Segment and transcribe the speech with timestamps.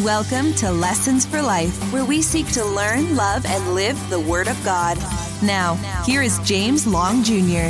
[0.00, 4.48] Welcome to Lessons for Life, where we seek to learn, love, and live the Word
[4.48, 4.96] of God.
[5.42, 5.74] Now,
[6.06, 7.68] here is James Long Jr.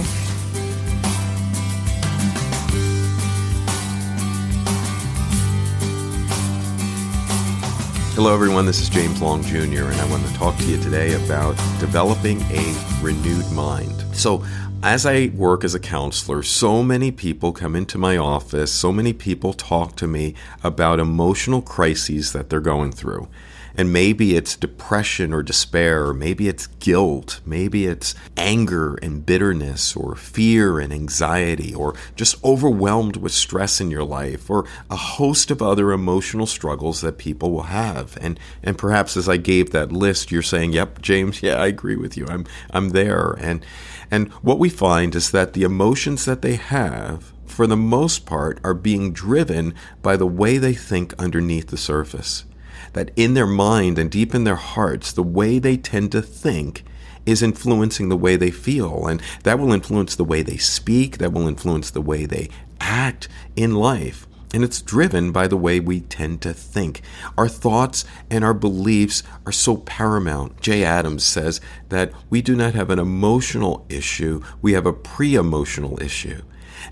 [8.15, 8.67] Hello, everyone.
[8.67, 12.41] This is James Long Jr., and I want to talk to you today about developing
[12.53, 14.05] a renewed mind.
[14.15, 14.45] So,
[14.83, 19.13] as I work as a counselor, so many people come into my office, so many
[19.13, 20.35] people talk to me
[20.65, 23.29] about emotional crises that they're going through.
[23.77, 29.97] And maybe it's depression or despair, or maybe it's guilt, maybe it's anger and bitterness,
[29.97, 35.51] or fear and anxiety, or just overwhelmed with stress in your life, or a host
[35.51, 38.19] of other emotional struggles that people will have.
[38.21, 41.97] And and perhaps as I gave that list, you're saying, Yep, James, yeah, I agree
[41.97, 42.27] with you.
[42.29, 43.33] I'm I'm there.
[43.39, 43.65] And
[44.11, 48.61] and what we find is that the emotions that they have, for the most part,
[48.63, 52.45] are being driven by the way they think underneath the surface.
[52.93, 56.85] That in their mind and deep in their hearts, the way they tend to think
[57.25, 59.07] is influencing the way they feel.
[59.07, 62.49] And that will influence the way they speak, that will influence the way they
[62.81, 64.27] act in life.
[64.55, 67.01] And it's driven by the way we tend to think.
[67.39, 70.61] Our thoughts and our beliefs are so paramount.
[70.61, 75.37] Jay Adams says that we do not have an emotional issue, we have a pre
[75.37, 76.43] emotional issue.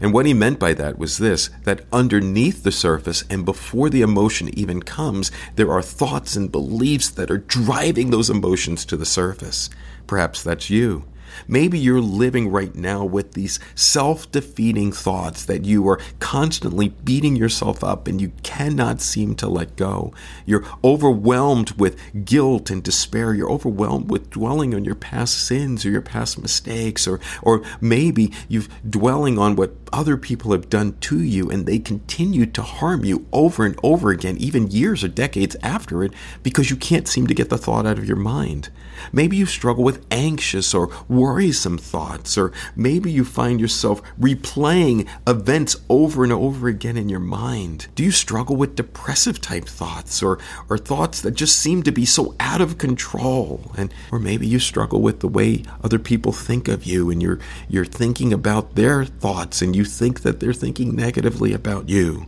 [0.01, 4.03] And what he meant by that was this that underneath the surface and before the
[4.03, 9.07] emotion even comes, there are thoughts and beliefs that are driving those emotions to the
[9.07, 9.71] surface.
[10.07, 11.05] Perhaps that's you.
[11.49, 17.37] Maybe you're living right now with these self defeating thoughts that you are constantly beating
[17.37, 20.13] yourself up and you cannot seem to let go.
[20.47, 23.35] You're overwhelmed with guilt and despair.
[23.35, 28.33] You're overwhelmed with dwelling on your past sins or your past mistakes, or, or maybe
[28.49, 33.05] you're dwelling on what other people have done to you and they continue to harm
[33.05, 37.27] you over and over again, even years or decades after it, because you can't seem
[37.27, 38.71] to get the thought out of your mind.
[39.13, 40.89] Maybe you struggle with anxious or
[41.21, 47.21] worrisome thoughts, or maybe you find yourself replaying events over and over again in your
[47.21, 47.89] mind.
[47.95, 50.39] Do you struggle with depressive type thoughts or,
[50.71, 53.73] or thoughts that just seem to be so out of control?
[53.77, 57.39] And or maybe you struggle with the way other people think of you and you're
[57.69, 62.27] you're thinking about their thoughts and you think that they're thinking negatively about you.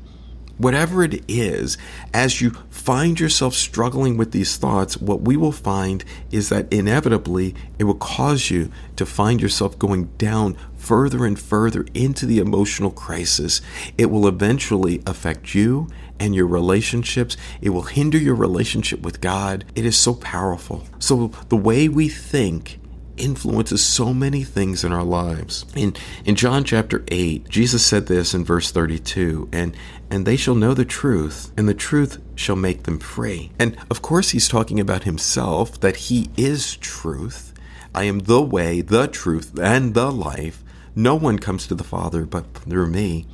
[0.58, 1.78] Whatever it is,
[2.12, 7.54] as you find yourself struggling with these thoughts, what we will find is that inevitably
[7.78, 12.90] it will cause you to find yourself going down further and further into the emotional
[12.90, 13.60] crisis.
[13.96, 17.36] It will eventually affect you and your relationships.
[17.60, 19.64] It will hinder your relationship with God.
[19.74, 20.84] It is so powerful.
[20.98, 22.78] So, the way we think
[23.16, 25.64] influences so many things in our lives.
[25.74, 29.76] In in John chapter 8, Jesus said this in verse 32, and
[30.10, 33.50] and they shall know the truth, and the truth shall make them free.
[33.58, 37.52] And of course he's talking about himself that he is truth.
[37.94, 40.62] I am the way, the truth, and the life.
[40.94, 43.26] No one comes to the Father but through me.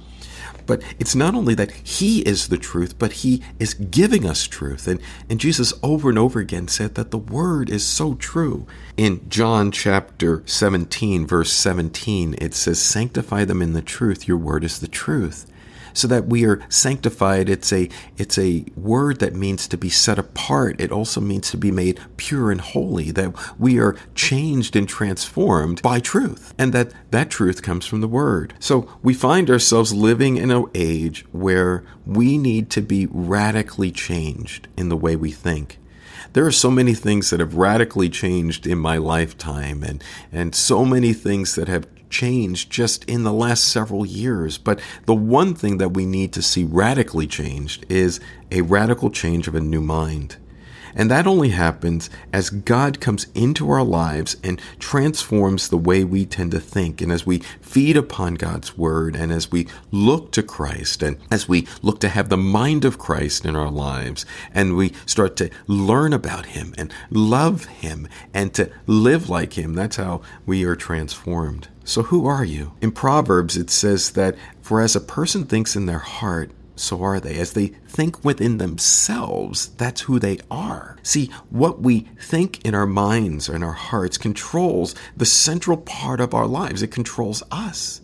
[0.68, 4.86] But it's not only that He is the truth, but He is giving us truth.
[4.86, 8.66] And, and Jesus over and over again said that the Word is so true.
[8.96, 14.28] In John chapter 17, verse 17, it says, Sanctify them in the truth.
[14.28, 15.50] Your Word is the truth
[15.98, 17.48] so that we are sanctified.
[17.48, 20.80] It's a it's a word that means to be set apart.
[20.80, 23.10] It also means to be made pure and holy.
[23.10, 28.08] That we are changed and transformed by truth, and that that truth comes from the
[28.08, 28.54] word.
[28.60, 34.68] So we find ourselves living in an age where we need to be radically changed
[34.76, 35.78] in the way we think
[36.34, 40.84] there are so many things that have radically changed in my lifetime and and so
[40.84, 44.58] many things that have changed just in the last several years.
[44.58, 48.20] But the one thing that we need to see radically changed is
[48.50, 50.36] a radical change of a new mind.
[50.94, 56.26] And that only happens as God comes into our lives and transforms the way we
[56.26, 57.00] tend to think.
[57.00, 61.48] And as we feed upon God's word and as we look to Christ and as
[61.48, 65.50] we look to have the mind of Christ in our lives and we start to
[65.66, 70.76] learn about him and love him and to live like him, that's how we are
[70.76, 71.68] transformed.
[71.88, 72.72] So, who are you?
[72.82, 77.20] In Proverbs, it says that, For as a person thinks in their heart, so are
[77.20, 77.38] they.
[77.38, 80.96] As they think within themselves, that's who they are.
[81.02, 86.20] See, what we think in our minds or in our hearts controls the central part
[86.20, 88.00] of our lives, it controls us.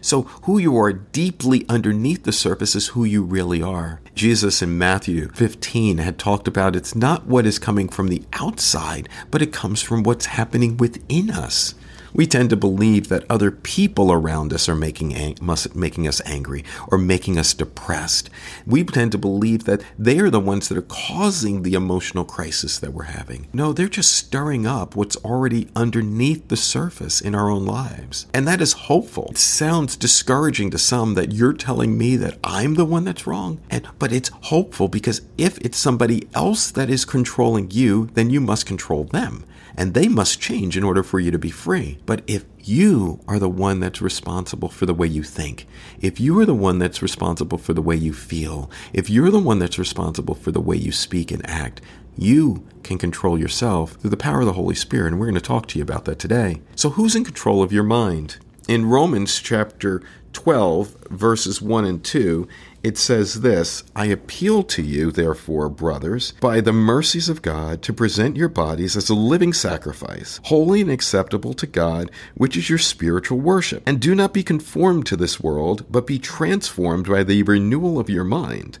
[0.00, 4.02] So, who you are deeply underneath the surface is who you really are.
[4.14, 9.08] Jesus in Matthew 15 had talked about it's not what is coming from the outside,
[9.30, 11.74] but it comes from what's happening within us.
[12.16, 15.36] We tend to believe that other people around us are making, ang-
[15.74, 18.30] making us angry or making us depressed.
[18.64, 22.78] We tend to believe that they are the ones that are causing the emotional crisis
[22.78, 23.48] that we're having.
[23.52, 28.26] No, they're just stirring up what's already underneath the surface in our own lives.
[28.32, 29.30] And that is hopeful.
[29.32, 33.60] It sounds discouraging to some that you're telling me that I'm the one that's wrong.
[33.68, 38.40] And but it's hopeful because if it's somebody else that is controlling you, then you
[38.40, 39.44] must control them
[39.76, 41.98] and they must change in order for you to be free.
[42.06, 45.66] But if you are the one that's responsible for the way you think,
[46.00, 49.38] if you are the one that's responsible for the way you feel, if you're the
[49.38, 51.80] one that's responsible for the way you speak and act,
[52.16, 55.08] you can control yourself through the power of the Holy Spirit.
[55.08, 56.62] And we're going to talk to you about that today.
[56.76, 58.38] So, who's in control of your mind?
[58.68, 62.48] In Romans chapter 12, verses 1 and 2,
[62.84, 67.94] it says this I appeal to you, therefore, brothers, by the mercies of God, to
[67.94, 72.78] present your bodies as a living sacrifice, holy and acceptable to God, which is your
[72.78, 73.82] spiritual worship.
[73.86, 78.10] And do not be conformed to this world, but be transformed by the renewal of
[78.10, 78.78] your mind,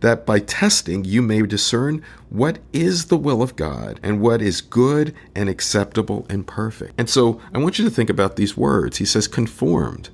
[0.00, 4.62] that by testing you may discern what is the will of God and what is
[4.62, 6.94] good and acceptable and perfect.
[6.96, 8.96] And so I want you to think about these words.
[8.96, 10.08] He says, conformed.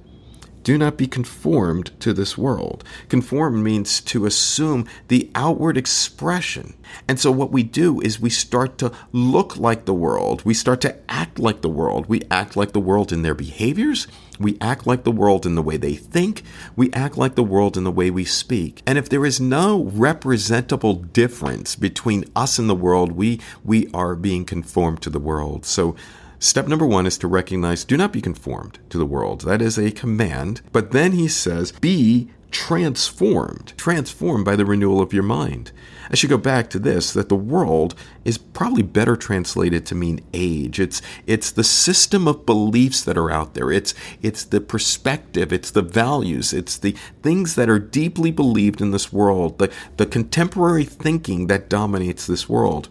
[0.62, 2.84] Do not be conformed to this world.
[3.08, 6.74] Conform means to assume the outward expression.
[7.06, 10.44] And so, what we do is we start to look like the world.
[10.44, 12.06] We start to act like the world.
[12.06, 14.06] We act like the world in their behaviors.
[14.38, 16.42] We act like the world in the way they think.
[16.76, 18.82] We act like the world in the way we speak.
[18.86, 24.14] And if there is no representable difference between us and the world, we, we are
[24.14, 25.66] being conformed to the world.
[25.66, 25.96] So,
[26.40, 29.40] Step number one is to recognize do not be conformed to the world.
[29.42, 30.60] That is a command.
[30.72, 35.72] But then he says, be transformed, transformed by the renewal of your mind.
[36.10, 37.94] I should go back to this that the world
[38.24, 40.80] is probably better translated to mean age.
[40.80, 43.70] It's it's the system of beliefs that are out there.
[43.70, 48.92] It's it's the perspective, it's the values, it's the things that are deeply believed in
[48.92, 52.88] this world, the, the contemporary thinking that dominates this world.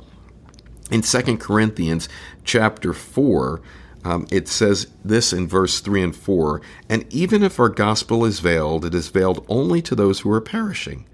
[0.89, 2.07] In 2 Corinthians
[2.44, 3.62] chapter 4,
[4.06, 8.39] um, it says this in verse 3 and 4 And even if our gospel is
[8.39, 11.06] veiled, it is veiled only to those who are perishing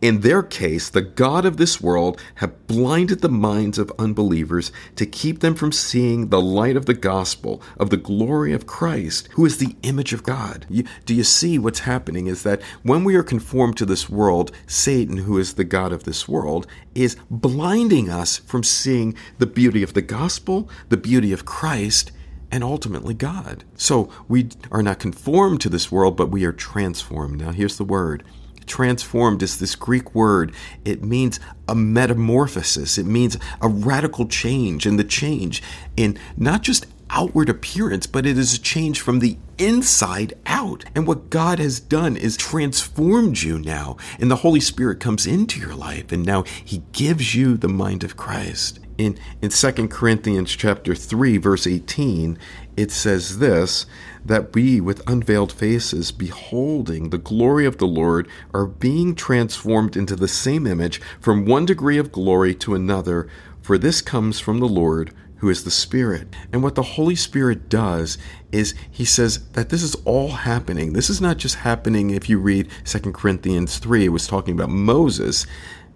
[0.00, 5.04] in their case, the God of this world have blinded the minds of unbelievers to
[5.04, 9.44] keep them from seeing the light of the gospel of the glory of Christ, who
[9.44, 10.64] is the image of God.
[10.70, 12.28] You, do you see what's happening?
[12.28, 16.04] Is that when we are conformed to this world, Satan, who is the God of
[16.04, 21.44] this world, is blinding us from seeing the beauty of the gospel, the beauty of
[21.44, 22.10] Christ,
[22.50, 23.64] and ultimately God.
[23.76, 27.40] So we are not conformed to this world, but we are transformed.
[27.40, 28.24] Now, here's the word
[28.70, 30.54] transformed is this Greek word.
[30.84, 31.38] It means
[31.68, 35.62] a metamorphosis, it means a radical change, and the change
[35.96, 40.84] in not just outward appearance, but it is a change from the inside out.
[40.94, 45.60] And what God has done is transformed you now, and the Holy Spirit comes into
[45.60, 48.78] your life, and now He gives you the mind of Christ.
[49.00, 52.38] In, in 2 Corinthians chapter 3, verse 18,
[52.76, 53.86] it says this
[54.26, 60.14] that we, with unveiled faces, beholding the glory of the Lord, are being transformed into
[60.14, 63.26] the same image from one degree of glory to another,
[63.62, 66.28] for this comes from the Lord who is the Spirit.
[66.52, 68.18] And what the Holy Spirit does
[68.52, 70.92] is he says that this is all happening.
[70.92, 74.68] This is not just happening if you read 2 Corinthians 3, it was talking about
[74.68, 75.46] Moses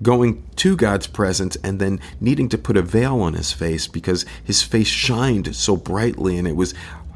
[0.03, 4.25] going to God's presence and then needing to put a veil on his face because
[4.43, 6.75] his face shined so brightly and it was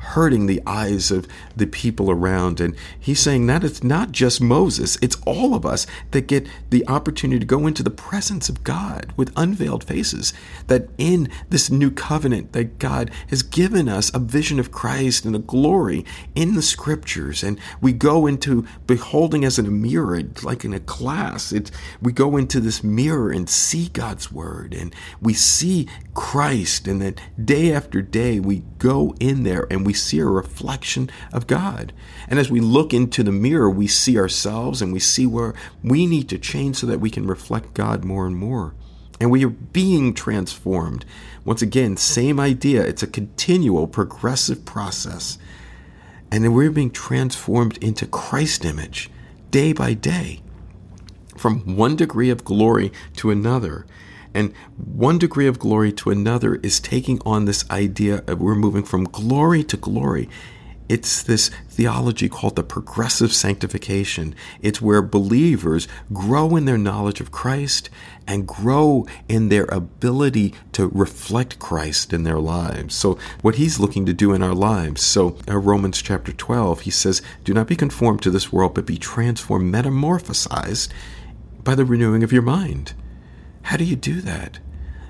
[0.08, 2.60] hurting the eyes of the people around.
[2.60, 6.86] And he's saying that it's not just Moses, it's all of us that get the
[6.88, 10.32] opportunity to go into the presence of God with unveiled faces.
[10.68, 15.36] That in this new covenant, that God has given us a vision of Christ and
[15.36, 17.42] a glory in the scriptures.
[17.42, 21.52] And we go into beholding as in a mirror, like in a class.
[21.52, 26.88] It's, we go into this mirror and see God's word and we see Christ.
[26.88, 31.46] And then day after day, we go in there and we see a reflection of
[31.46, 31.92] God.
[32.28, 36.06] And as we look into the mirror, we see ourselves and we see where we
[36.06, 38.74] need to change so that we can reflect God more and more.
[39.20, 41.04] And we are being transformed.
[41.44, 42.82] Once again, same idea.
[42.84, 45.38] It's a continual, progressive process.
[46.30, 49.10] And then we're being transformed into Christ image
[49.50, 50.42] day by day
[51.36, 53.86] from one degree of glory to another.
[54.34, 58.82] And one degree of glory to another is taking on this idea of we're moving
[58.84, 60.28] from glory to glory
[60.88, 64.34] It's this theology called the progressive sanctification.
[64.62, 67.90] It's where believers grow in their knowledge of Christ
[68.26, 72.94] and grow in their ability to reflect Christ in their lives.
[72.94, 75.02] So, what he's looking to do in our lives.
[75.02, 78.86] So, in Romans chapter 12, he says, Do not be conformed to this world, but
[78.86, 80.88] be transformed, metamorphosized
[81.64, 82.94] by the renewing of your mind.
[83.68, 84.60] How do you do that?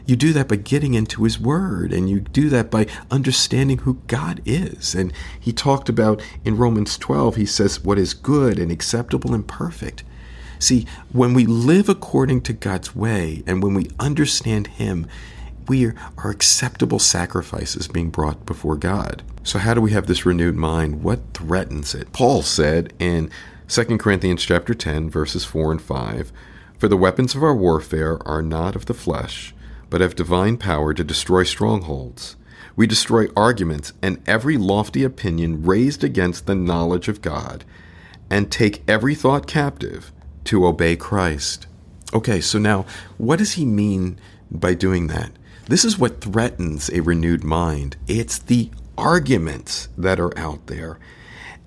[0.04, 4.00] You do that by getting into His Word, and you do that by understanding who
[4.08, 4.96] God is.
[4.96, 9.46] And He talked about in Romans 12, He says, what is good and acceptable and
[9.46, 10.02] perfect.
[10.58, 15.06] See, when we live according to God's way and when we understand Him,
[15.68, 19.22] we are, acceptable sacrifices being brought before God.
[19.44, 21.04] So how do we have this renewed mind?
[21.04, 22.12] What threatens it?
[22.12, 23.30] Paul said in
[23.68, 26.32] 2 Corinthians chapter 10 verses 4 and 5,
[26.78, 29.52] "For the weapons of our warfare are not of the flesh,
[29.90, 32.36] but have divine power to destroy strongholds.
[32.76, 37.64] We destroy arguments and every lofty opinion raised against the knowledge of God,
[38.30, 40.12] and take every thought captive
[40.44, 41.66] to obey Christ.
[42.14, 44.18] Okay, so now, what does he mean
[44.50, 45.32] by doing that?
[45.66, 47.96] This is what threatens a renewed mind.
[48.06, 50.98] It's the arguments that are out there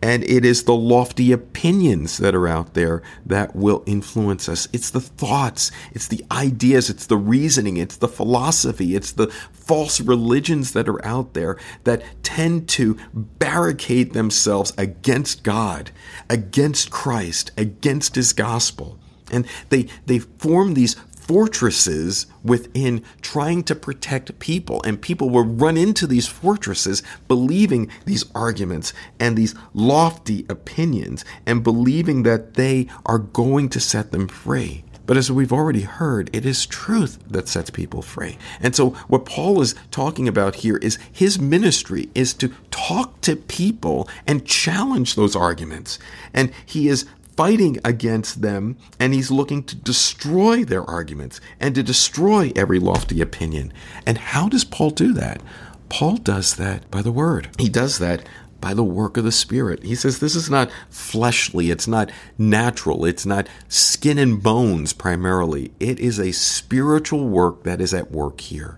[0.02, 4.68] and it is the lofty opinions that are out there that will influence us.
[4.74, 10.02] It's the thoughts, it's the ideas, it's the reasoning, it's the philosophy, it's the false
[10.02, 15.92] religions that are out there that tend to barricade themselves against God,
[16.30, 18.98] against Christ, against His gospel.
[19.32, 20.96] And they, they form these
[21.32, 24.82] fortresses within trying to protect people.
[24.84, 31.64] And people will run into these fortresses believing these arguments and these lofty opinions and
[31.64, 34.84] believing that they are going to set them free.
[35.06, 38.38] But as we've already heard, it is truth that sets people free.
[38.60, 43.38] And so what Paul is talking about here is his ministry is to talk to
[43.38, 45.98] people and challenge those arguments.
[46.34, 51.84] And he is fighting against them and he's looking to destroy their arguments and to
[51.84, 53.74] destroy every lofty opinion.
[54.06, 55.42] And how does Paul do that?
[55.90, 57.50] Paul does that by the word.
[57.58, 58.26] He does that
[58.62, 59.84] by the work of the Spirit.
[59.84, 65.74] He says this is not fleshly, it's not natural, it's not skin and bones primarily.
[65.80, 68.78] It is a spiritual work that is at work here.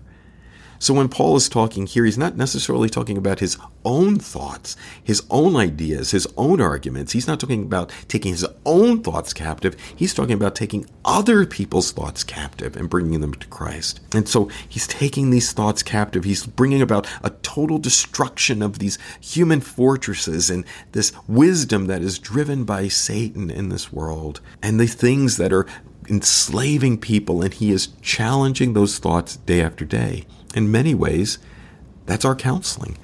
[0.78, 5.22] So when Paul is talking here, he's not necessarily talking about his own thoughts, his
[5.30, 7.12] own ideas, his own arguments.
[7.12, 9.76] He's not talking about taking his own thoughts captive.
[9.94, 14.00] He's talking about taking other people's thoughts captive and bringing them to Christ.
[14.14, 16.24] And so he's taking these thoughts captive.
[16.24, 22.18] He's bringing about a total destruction of these human fortresses and this wisdom that is
[22.18, 25.66] driven by Satan in this world and the things that are
[26.08, 27.42] enslaving people.
[27.42, 30.24] And he is challenging those thoughts day after day.
[30.54, 31.38] In many ways,
[32.06, 32.96] that's our counseling.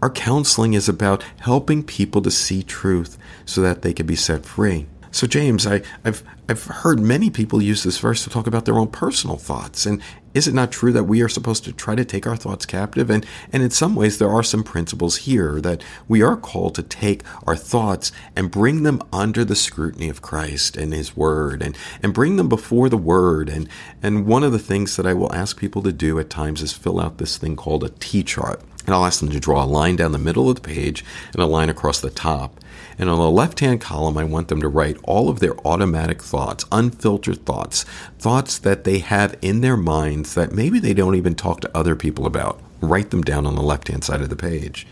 [0.00, 4.44] Our counseling is about helping people to see truth so that they can be set
[4.44, 4.86] free.
[5.12, 8.78] So, James, I, have I've heard many people use this verse to talk about their
[8.78, 9.84] own personal thoughts.
[9.84, 10.02] And
[10.32, 13.10] is it not true that we are supposed to try to take our thoughts captive?
[13.10, 16.82] And, and in some ways, there are some principles here that we are called to
[16.82, 21.76] take our thoughts and bring them under the scrutiny of Christ and His Word and,
[22.02, 23.50] and bring them before the Word.
[23.50, 23.68] And,
[24.02, 26.72] and one of the things that I will ask people to do at times is
[26.72, 28.62] fill out this thing called a T chart.
[28.86, 31.42] And I'll ask them to draw a line down the middle of the page and
[31.42, 32.58] a line across the top.
[32.98, 36.22] And on the left hand column, I want them to write all of their automatic
[36.22, 37.84] thoughts, unfiltered thoughts,
[38.18, 41.96] thoughts that they have in their minds that maybe they don't even talk to other
[41.96, 42.60] people about.
[42.80, 44.86] Write them down on the left hand side of the page.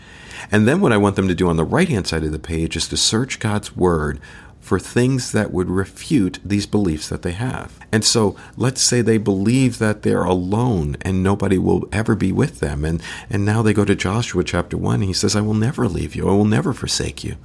[0.51, 2.39] And then what I want them to do on the right hand side of the
[2.39, 4.19] page is to search God's Word
[4.61, 7.77] for things that would refute these beliefs that they have.
[7.91, 12.59] And so let's say they believe that they're alone and nobody will ever be with
[12.59, 12.85] them.
[12.85, 15.87] And, and now they go to Joshua chapter 1 and he says, I will never
[15.87, 17.35] leave you, I will never forsake you.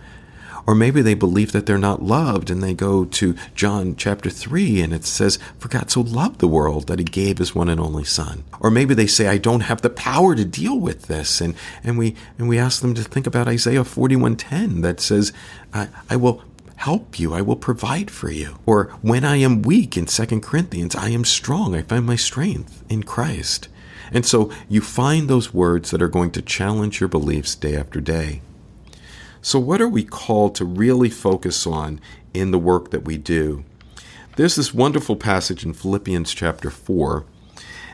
[0.66, 4.82] Or maybe they believe that they're not loved and they go to John chapter 3
[4.82, 7.80] and it says, For God so loved the world that he gave his one and
[7.80, 8.42] only son.
[8.60, 11.40] Or maybe they say, I don't have the power to deal with this.
[11.40, 11.54] And,
[11.84, 15.32] and, we, and we ask them to think about Isaiah 41.10 that says,
[15.72, 16.42] I, I will
[16.76, 17.34] help you.
[17.34, 18.58] I will provide for you.
[18.66, 21.74] Or when I am weak in 2 Corinthians, I am strong.
[21.74, 23.68] I find my strength in Christ.
[24.12, 28.00] And so you find those words that are going to challenge your beliefs day after
[28.00, 28.40] day.
[29.42, 32.00] So, what are we called to really focus on
[32.34, 33.64] in the work that we do?
[34.36, 37.24] There's this wonderful passage in Philippians chapter 4,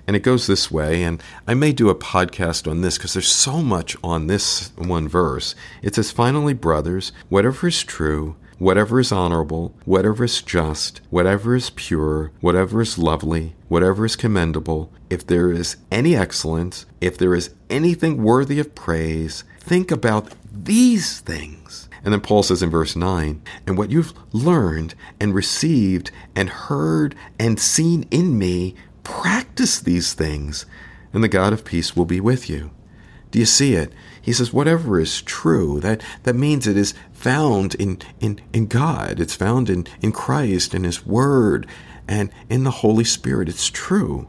[0.07, 1.03] and it goes this way.
[1.03, 5.09] And I may do a podcast on this because there's so much on this one
[5.09, 5.55] verse.
[5.83, 11.71] It says, Finally, brothers, whatever is true, whatever is honorable, whatever is just, whatever is
[11.71, 17.51] pure, whatever is lovely, whatever is commendable, if there is any excellence, if there is
[17.69, 21.89] anything worthy of praise, think about these things.
[22.05, 27.15] And then Paul says in verse 9, and what you've learned and received and heard
[27.39, 30.67] and seen in me, practice these things,
[31.13, 32.71] and the God of peace will be with you.
[33.33, 33.93] Do you see it?
[34.21, 39.19] He says, whatever is true, that, that means it is found in, in, in God.
[39.19, 41.67] It's found in, in Christ, in His Word,
[42.07, 43.49] and in the Holy Spirit.
[43.49, 44.29] It's true.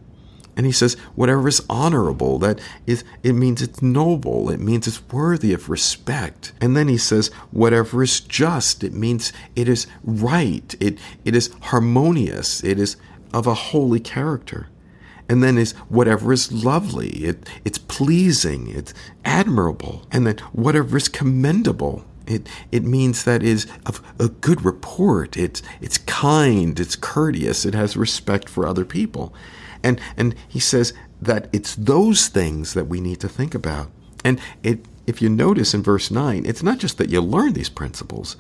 [0.56, 4.50] And he says, whatever is honorable, that is, it means it's noble.
[4.50, 6.54] It means it's worthy of respect.
[6.62, 10.76] And then he says, whatever is just, it means it is right.
[10.80, 12.64] It, it is harmonious.
[12.64, 12.98] It is
[13.34, 14.70] of a holy character.
[15.34, 18.94] And then is whatever is lovely, it, it's pleasing, it's
[19.26, 20.06] admirable.
[20.12, 25.36] And then whatever is commendable, it, it means that is of a good report.
[25.36, 29.34] It's, it's kind, it's courteous, it has respect for other people.
[29.82, 33.90] And, and he says that it's those things that we need to think about.
[34.24, 37.70] And it, if you notice in verse 9, it's not just that you learn these
[37.70, 38.38] principles,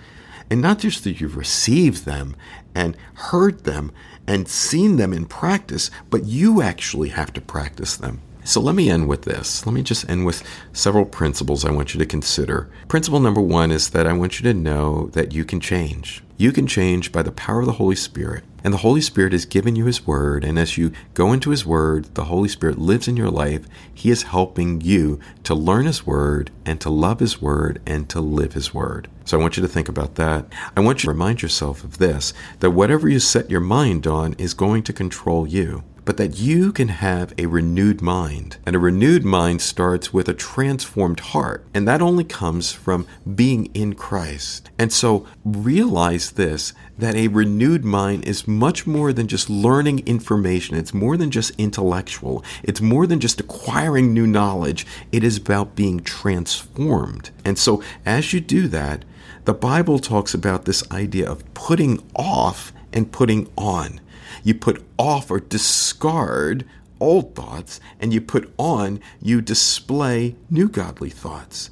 [0.49, 2.35] and not just that you've received them
[2.75, 3.91] and heard them
[4.27, 8.21] and seen them in practice, but you actually have to practice them.
[8.45, 9.65] So let me end with this.
[9.65, 12.69] Let me just end with several principles I want you to consider.
[12.89, 16.21] Principle number one is that I want you to know that you can change.
[16.35, 18.43] You can change by the power of the Holy Spirit.
[18.61, 20.43] And the Holy Spirit has given you His Word.
[20.43, 23.65] And as you go into His Word, the Holy Spirit lives in your life.
[23.93, 28.19] He is helping you to learn His Word and to love His Word and to
[28.19, 29.09] live His Word.
[29.23, 30.45] So I want you to think about that.
[30.75, 34.33] I want you to remind yourself of this that whatever you set your mind on
[34.33, 38.57] is going to control you but that you can have a renewed mind.
[38.65, 41.65] And a renewed mind starts with a transformed heart.
[41.73, 44.69] And that only comes from being in Christ.
[44.77, 50.77] And so realize this that a renewed mind is much more than just learning information.
[50.77, 52.43] It's more than just intellectual.
[52.61, 54.85] It's more than just acquiring new knowledge.
[55.11, 57.31] It is about being transformed.
[57.43, 59.05] And so as you do that,
[59.45, 63.99] the Bible talks about this idea of putting off and putting on.
[64.43, 66.65] You put off or discard
[66.99, 71.69] old thoughts, and you put on, you display new godly thoughts.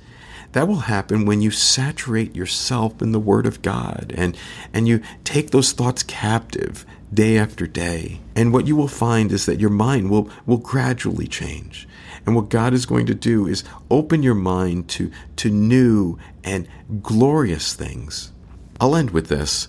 [0.52, 4.36] That will happen when you saturate yourself in the Word of God and,
[4.74, 8.20] and you take those thoughts captive day after day.
[8.36, 11.88] And what you will find is that your mind will, will gradually change.
[12.26, 16.68] And what God is going to do is open your mind to, to new and
[17.02, 18.32] glorious things.
[18.80, 19.68] I'll end with this.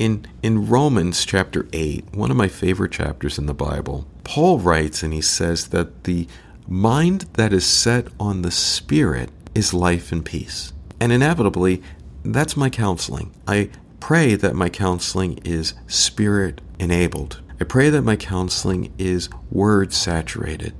[0.00, 5.02] In, in Romans chapter 8, one of my favorite chapters in the Bible, Paul writes
[5.02, 6.26] and he says that the
[6.66, 10.72] mind that is set on the Spirit is life and peace.
[10.98, 11.82] And inevitably,
[12.24, 13.30] that's my counseling.
[13.46, 13.68] I
[14.00, 17.42] pray that my counseling is spirit enabled.
[17.60, 20.72] I pray that my counseling is word saturated.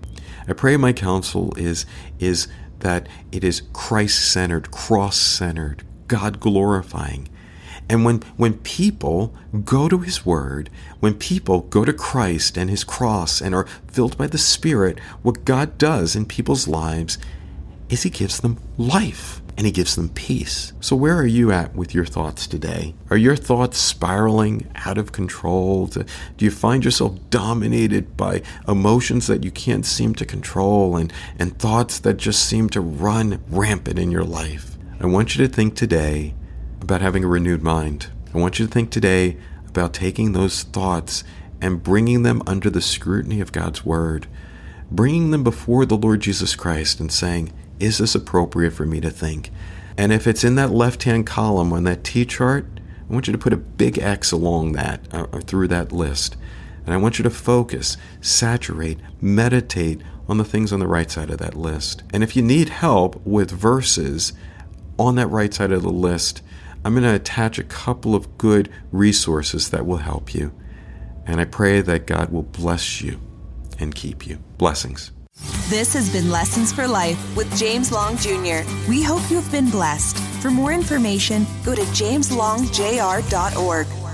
[0.48, 1.84] I pray my counsel is
[2.18, 7.28] is that it is Christ centered, cross centered, God glorifying.
[7.90, 12.84] And when, when people go to His Word, when people go to Christ and His
[12.84, 17.18] cross and are filled by the Spirit, what God does in people's lives
[17.88, 20.72] is He gives them life and He gives them peace.
[20.80, 22.94] So, where are you at with your thoughts today?
[23.10, 25.88] Are your thoughts spiraling out of control?
[25.88, 26.04] Do
[26.38, 31.98] you find yourself dominated by emotions that you can't seem to control and, and thoughts
[31.98, 34.78] that just seem to run rampant in your life?
[35.00, 36.34] I want you to think today
[36.80, 38.08] about having a renewed mind.
[38.34, 39.36] I want you to think today
[39.68, 41.24] about taking those thoughts
[41.60, 44.26] and bringing them under the scrutiny of God's Word,
[44.90, 49.10] bringing them before the Lord Jesus Christ and saying, Is this appropriate for me to
[49.10, 49.50] think?
[49.96, 52.66] And if it's in that left hand column on that T chart,
[53.08, 56.36] I want you to put a big X along that or uh, through that list.
[56.86, 61.30] And I want you to focus, saturate, meditate on the things on the right side
[61.30, 62.02] of that list.
[62.14, 64.32] And if you need help with verses
[64.98, 66.42] on that right side of the list,
[66.84, 70.52] I'm going to attach a couple of good resources that will help you.
[71.26, 73.20] And I pray that God will bless you
[73.78, 74.38] and keep you.
[74.58, 75.12] Blessings.
[75.68, 78.62] This has been Lessons for Life with James Long Jr.
[78.88, 80.16] We hope you've been blessed.
[80.42, 84.09] For more information, go to jameslongjr.org.